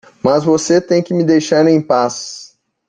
[0.23, 2.57] Mas você tem que me deixar em paz.